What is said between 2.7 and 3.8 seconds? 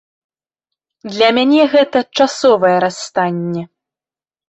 расстанне.